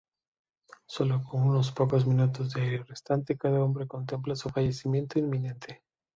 Sólo 0.87 1.21
con 1.21 1.43
unos 1.43 1.71
pocos 1.71 2.07
minutos 2.07 2.51
de 2.53 2.61
aire 2.63 2.83
restante, 2.85 3.37
cada 3.37 3.63
hombre 3.63 3.85
contempla 3.85 4.35
su 4.35 4.49
fallecimiento 4.49 5.19
inminente. 5.19 5.83